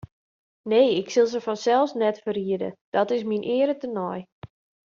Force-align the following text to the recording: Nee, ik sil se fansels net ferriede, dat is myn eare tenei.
Nee, 0.69 0.95
ik 1.01 1.07
sil 1.13 1.27
se 1.31 1.41
fansels 1.41 1.93
net 1.93 2.17
ferriede, 2.23 2.69
dat 2.95 3.07
is 3.15 3.23
myn 3.29 3.45
eare 3.55 3.75
tenei. 3.81 4.19